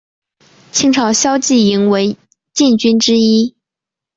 [0.71, 2.17] 清朝骁骑营为
[2.53, 3.55] 禁军之一。